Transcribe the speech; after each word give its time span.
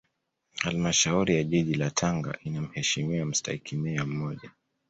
Halmashauri 0.63 1.35
ya 1.35 1.43
Jiji 1.43 1.73
la 1.75 1.89
Tanga 1.91 2.37
ina 2.43 2.61
Mheshimiwa 2.61 3.25
Mstahiki 3.25 3.75
Meya 3.75 4.05
mmoja 4.05 4.51